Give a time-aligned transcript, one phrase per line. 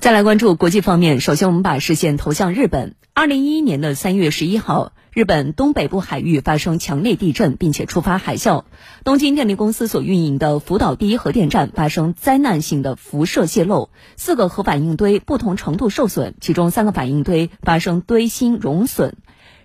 [0.00, 2.94] 再来关注国际方面，首先我们把视线投向日本。
[3.12, 8.64] 二零一一年的三月十一号，日本东北部海域发生强烈地震，并且触发海啸。
[9.04, 19.18] 东京电力公司所运营的福岛第一核电站发生灾难性的辐射泄漏，四个核反应堆不同程度受损，其中三个反应堆发生堆芯熔损。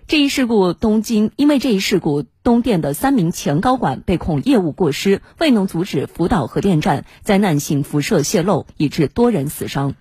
[0.06, 9.94] 这一事故，东京因为这一事故，东电的三名前高管被控业务过失，未能阻止福岛核电站灾难性辐射泄漏，以致多人死伤。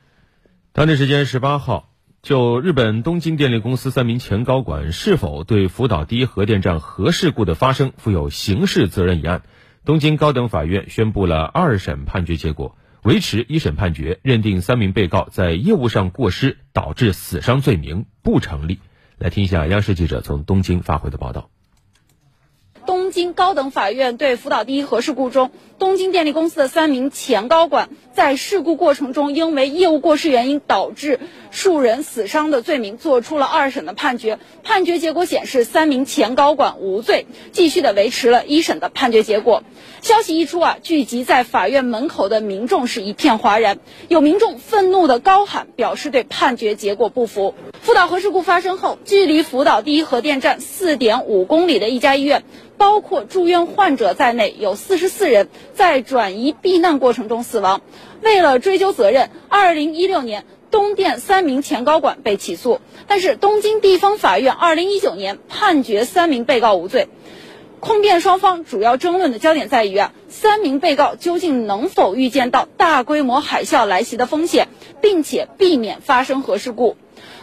[0.75, 1.87] 当地时间十八号，
[2.21, 9.43] 就日本东京电力公司三名前高管是否对福岛第一核电站核事故的发生负有刑事责任一案，
[9.85, 18.81] 东京高等法院宣布了二审判决结果，维持一审判决，认定三名被告在业务上过失导致死伤罪名不成立。
[19.17, 21.49] 来听一下央视记者从东京发回的报道。
[22.85, 31.19] 东东京高等法院对福岛第一核事故中东京电力公司的三名前高管在事故过程中因为业务过失原因导致
[31.51, 34.39] 数人死伤的罪名作出了二审的判决。
[34.63, 39.61] 判决结果显示，三名前高管无罪，继续的维持了一审的判决结果。
[40.01, 47.53] 消息一出啊，聚集在法院门口的民众是一片哗然，有民众愤怒的高喊，表示对判决结果不服。
[47.81, 52.43] 福岛核事故发生后，距离福岛第一核电站四点五公里的一家医院。
[52.77, 57.81] 包包括住院患者在内，有四十四人在转移避难过程中死亡。
[58.21, 67.09] 为了追究责任，二零一六年东电三名前高管被起诉，但是东京地方法院二零一九年判决三名被告无罪。
[67.81, 74.69] 控辩双方主要争论的焦点在于啊，三名被告究竟能否预见到大规模海啸来袭的风险，
[75.01, 76.95] 并且避免发生核事故。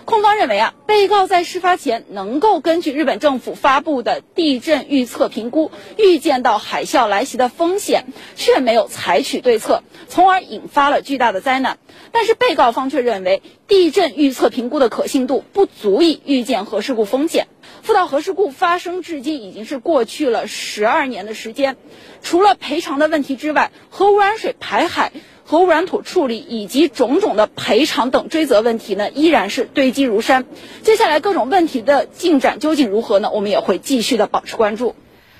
[0.05, 11.79] 控方认为啊，被告在事发前能够根据日本政府发布的地震预测评估，预见到海啸来袭的风险，却没有采取对策，从而引发了巨大的灾难。
[12.11, 17.47] 但是被告方却认为，地震预测评估的可信度不足以预见核事故风险。
[17.83, 21.77] 福岛核事故发生至今已经是过去了十二年的时间，
[22.23, 25.13] 除了赔偿的问题之外，核污染水排海。
[25.45, 30.45] 核污染土处理以及种种的赔偿等追责问题呢，依然是堆积如山。
[30.83, 33.31] 接下来各种问题的进展究竟如何呢？
[33.31, 34.95] 我们也会继续的保持关注。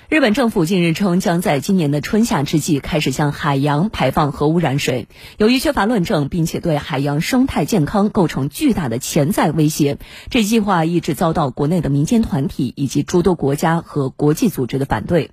[0.09, 5.07] 日本政府近日称，将在今年的春夏之际开始向海洋排放核污染水。
[5.37, 9.97] 由于缺乏论证，并且对海洋生态健康构成巨大的潜在威胁，
[10.29, 15.31] 这计划一直遭到国内的民间团体以及诸多国家和国际组织的反对。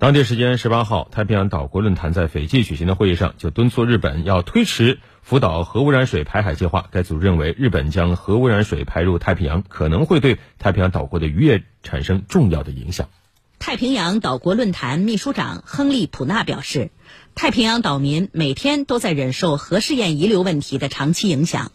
[0.00, 6.86] 当地时间十八号，太平洋岛国论坛在斐济举行的会议上就敦促日本要推迟福岛核污染水排海计划。
[6.90, 13.10] 该组认为，日本将核污染水排入太平洋，可能会对太平洋岛国的渔业产生重要的影响。
[13.58, 16.90] 太平洋岛国论坛秘书长亨利·普纳表示，
[17.34, 21.72] 太平洋岛民每天都在忍受核试验遗留问题的长期影响。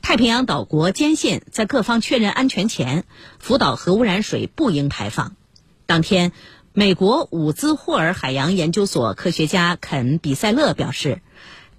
[0.00, 3.04] 太平洋岛国坚信，在各方确认安全前，
[3.38, 5.36] 福岛核污染水不应排放。
[5.84, 6.32] 当天。
[6.78, 11.22] 美国伍兹霍尔海洋研究所科学家肯·比塞勒表示，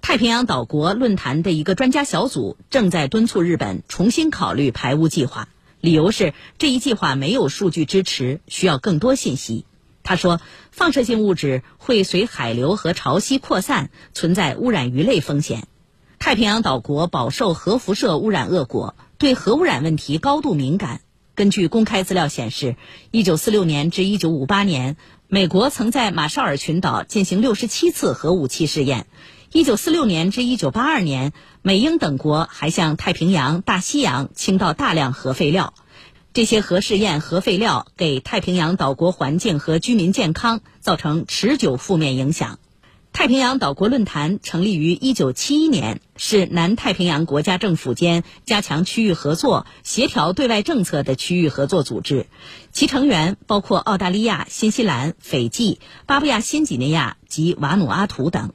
[0.00, 5.46] 太平洋岛国论坛的一个专家小组正在敦促日本重新考虑排污计划，
[5.80, 9.66] 理由是这一计划没有数据支持，需要更多信息。
[10.02, 10.40] 他说，
[10.72, 15.68] 放射性物质会随海流和潮汐扩散，存在污染鱼类风险。
[16.18, 21.02] 太平洋岛国饱受核辐射污染恶果，对核污染问题高度敏感。
[21.38, 22.74] 根据公开资料显示
[23.12, 24.96] ，1946年至1958年，
[25.28, 29.06] 美国曾在马绍尔群岛进行67次核武器试验。
[29.52, 31.32] 1946年至1982年，
[31.62, 35.74] 美英等国还向太平洋、大西洋倾倒大量核废料。
[36.32, 42.58] 这些核试验核废料给太平洋岛国环境和居民健康造成持久负面影响。
[43.18, 52.26] 太平洋岛国论坛成立于一九七一年，是南太平洋国家政府间加强区域合作、协调对外政策的区域合作组织。
[52.70, 58.52] 其成员包括澳大利亚、新西兰、斐济、巴布亚新几内亚及瓦努阿图等。